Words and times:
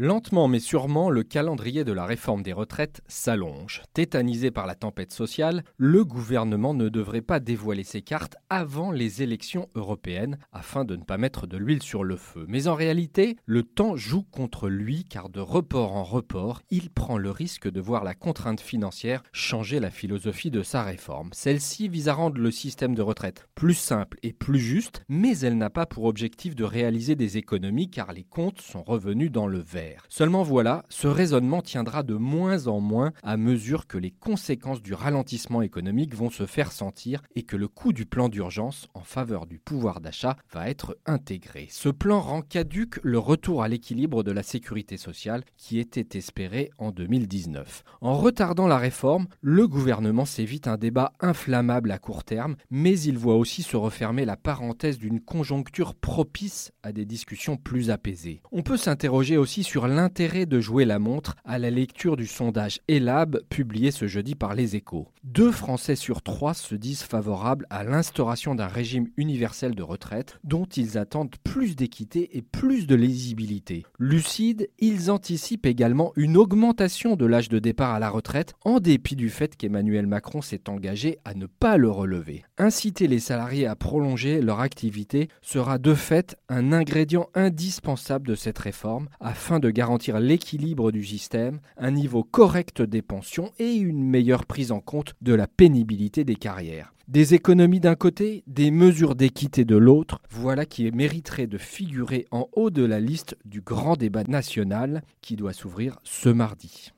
Lentement 0.00 0.46
mais 0.46 0.60
sûrement, 0.60 1.10
le 1.10 1.24
calendrier 1.24 1.82
de 1.82 1.90
la 1.90 2.06
réforme 2.06 2.44
des 2.44 2.52
retraites 2.52 3.00
s'allonge. 3.08 3.82
Tétanisé 3.94 4.52
par 4.52 4.64
la 4.64 4.76
tempête 4.76 5.12
sociale, 5.12 5.64
le 5.76 6.04
gouvernement 6.04 6.72
ne 6.72 6.88
devrait 6.88 7.20
pas 7.20 7.40
dévoiler 7.40 7.82
ses 7.82 8.00
cartes 8.00 8.36
avant 8.48 8.92
les 8.92 9.22
élections 9.24 9.68
européennes 9.74 10.38
afin 10.52 10.84
de 10.84 10.94
ne 10.94 11.02
pas 11.02 11.18
mettre 11.18 11.48
de 11.48 11.56
l'huile 11.56 11.82
sur 11.82 12.04
le 12.04 12.14
feu. 12.14 12.44
Mais 12.46 12.68
en 12.68 12.76
réalité, 12.76 13.38
le 13.44 13.64
temps 13.64 13.96
joue 13.96 14.22
contre 14.22 14.68
lui 14.68 15.02
car 15.02 15.30
de 15.30 15.40
report 15.40 15.96
en 15.96 16.04
report, 16.04 16.62
il 16.70 16.90
prend 16.90 17.18
le 17.18 17.32
risque 17.32 17.68
de 17.68 17.80
voir 17.80 18.04
la 18.04 18.14
contrainte 18.14 18.60
financière 18.60 19.24
changer 19.32 19.80
la 19.80 19.90
philosophie 19.90 20.52
de 20.52 20.62
sa 20.62 20.84
réforme. 20.84 21.30
Celle-ci 21.32 21.88
vise 21.88 22.08
à 22.08 22.14
rendre 22.14 22.40
le 22.40 22.52
système 22.52 22.94
de 22.94 23.02
retraite 23.02 23.48
plus 23.56 23.74
simple 23.74 24.20
et 24.22 24.32
plus 24.32 24.60
juste, 24.60 25.02
mais 25.08 25.36
elle 25.40 25.58
n'a 25.58 25.70
pas 25.70 25.86
pour 25.86 26.04
objectif 26.04 26.54
de 26.54 26.62
réaliser 26.62 27.16
des 27.16 27.36
économies 27.36 27.90
car 27.90 28.12
les 28.12 28.22
comptes 28.22 28.60
sont 28.60 28.84
revenus 28.84 29.32
dans 29.32 29.48
le 29.48 29.58
vert. 29.58 29.87
Seulement 30.08 30.42
voilà, 30.42 30.84
ce 30.88 31.08
raisonnement 31.08 31.62
tiendra 31.62 32.02
de 32.02 32.14
moins 32.14 32.66
en 32.66 32.80
moins 32.80 33.12
à 33.22 33.36
mesure 33.36 33.86
que 33.86 33.98
les 33.98 34.10
conséquences 34.10 34.82
du 34.82 34.94
ralentissement 34.94 35.62
économique 35.62 36.14
vont 36.14 36.30
se 36.30 36.46
faire 36.46 36.72
sentir 36.72 37.22
et 37.34 37.42
que 37.42 37.56
le 37.56 37.68
coût 37.68 37.92
du 37.92 38.06
plan 38.06 38.28
d'urgence 38.28 38.88
en 38.94 39.02
faveur 39.02 39.46
du 39.46 39.58
pouvoir 39.58 40.00
d'achat 40.00 40.36
va 40.52 40.68
être 40.68 40.96
intégré. 41.06 41.68
Ce 41.70 41.88
plan 41.88 42.20
rend 42.20 42.42
caduque 42.42 43.00
le 43.02 43.18
retour 43.18 43.62
à 43.62 43.68
l'équilibre 43.68 44.22
de 44.22 44.32
la 44.32 44.42
sécurité 44.42 44.96
sociale 44.96 45.44
qui 45.56 45.78
était 45.78 46.18
espéré 46.18 46.70
en 46.78 46.90
2019. 46.90 47.84
En 48.00 48.16
retardant 48.16 48.66
la 48.66 48.78
réforme, 48.78 49.26
le 49.40 49.66
gouvernement 49.68 50.24
s'évite 50.24 50.68
un 50.68 50.76
débat 50.76 51.12
inflammable 51.20 51.90
à 51.90 51.98
court 51.98 52.24
terme, 52.24 52.56
mais 52.70 52.98
il 53.00 53.18
voit 53.18 53.36
aussi 53.36 53.62
se 53.62 53.76
refermer 53.76 54.24
la 54.24 54.36
parenthèse 54.36 54.98
d'une 54.98 55.20
conjoncture 55.20 55.94
propice 55.94 56.72
à 56.82 56.92
des 56.92 57.04
discussions 57.04 57.56
plus 57.56 57.90
apaisées. 57.90 58.40
On 58.52 58.62
peut 58.62 58.76
s'interroger 58.76 59.36
aussi 59.36 59.64
sur 59.64 59.77
l'intérêt 59.86 60.46
de 60.46 60.60
jouer 60.60 60.84
la 60.84 60.98
montre 60.98 61.36
à 61.44 61.58
la 61.58 61.70
lecture 61.70 62.16
du 62.16 62.26
sondage 62.26 62.80
ELAB 62.88 63.42
publié 63.48 63.90
ce 63.90 64.06
jeudi 64.06 64.34
par 64.34 64.54
les 64.54 64.74
échos. 64.74 65.08
Deux 65.24 65.52
Français 65.52 65.94
sur 65.94 66.22
trois 66.22 66.54
se 66.54 66.74
disent 66.74 67.02
favorables 67.02 67.66
à 67.70 67.84
l'instauration 67.84 68.54
d'un 68.54 68.66
régime 68.66 69.08
universel 69.16 69.74
de 69.74 69.82
retraite 69.82 70.38
dont 70.42 70.64
ils 70.64 70.98
attendent 70.98 71.36
plus 71.44 71.76
d'équité 71.76 72.36
et 72.36 72.42
plus 72.42 72.86
de 72.86 72.94
lisibilité. 72.94 73.84
Lucides, 73.98 74.68
ils 74.78 75.10
anticipent 75.10 75.66
également 75.66 76.12
une 76.16 76.36
augmentation 76.36 77.14
de 77.14 77.26
l'âge 77.26 77.48
de 77.48 77.58
départ 77.58 77.94
à 77.94 77.98
la 77.98 78.10
retraite 78.10 78.54
en 78.64 78.80
dépit 78.80 79.16
du 79.16 79.28
fait 79.28 79.54
qu'Emmanuel 79.56 80.06
Macron 80.06 80.40
s'est 80.40 80.68
engagé 80.68 81.18
à 81.24 81.34
ne 81.34 81.46
pas 81.46 81.76
le 81.76 81.90
relever. 81.90 82.44
Inciter 82.56 83.06
les 83.06 83.20
salariés 83.20 83.66
à 83.66 83.76
prolonger 83.76 84.40
leur 84.40 84.60
activité 84.60 85.28
sera 85.42 85.78
de 85.78 85.94
fait 85.94 86.36
un 86.48 86.72
ingrédient 86.72 87.28
indispensable 87.34 88.26
de 88.26 88.34
cette 88.34 88.58
réforme 88.58 89.08
afin 89.20 89.58
garantir 89.70 90.20
l'équilibre 90.20 90.92
du 90.92 91.04
système, 91.04 91.60
un 91.76 91.90
niveau 91.90 92.24
correct 92.24 92.82
des 92.82 93.02
pensions 93.02 93.52
et 93.58 93.74
une 93.74 94.02
meilleure 94.02 94.46
prise 94.46 94.72
en 94.72 94.80
compte 94.80 95.14
de 95.20 95.34
la 95.34 95.46
pénibilité 95.46 96.24
des 96.24 96.36
carrières. 96.36 96.92
Des 97.08 97.32
économies 97.32 97.80
d'un 97.80 97.94
côté, 97.94 98.44
des 98.46 98.70
mesures 98.70 99.14
d'équité 99.14 99.64
de 99.64 99.76
l'autre, 99.76 100.20
voilà 100.30 100.66
qui 100.66 100.90
mériterait 100.90 101.46
de 101.46 101.56
figurer 101.56 102.26
en 102.30 102.48
haut 102.52 102.70
de 102.70 102.84
la 102.84 103.00
liste 103.00 103.36
du 103.46 103.62
grand 103.62 103.96
débat 103.96 104.24
national 104.24 105.02
qui 105.22 105.36
doit 105.36 105.54
s'ouvrir 105.54 105.98
ce 106.04 106.28
mardi. 106.28 106.92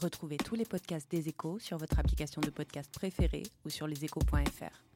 Retrouvez 0.00 0.36
tous 0.36 0.54
les 0.54 0.66
podcasts 0.66 1.10
des 1.10 1.28
échos 1.28 1.58
sur 1.58 1.78
votre 1.78 1.98
application 1.98 2.40
de 2.42 2.50
podcast 2.50 2.90
préférée 2.92 3.44
ou 3.64 3.70
sur 3.70 3.86
leséchos.fr. 3.86 4.95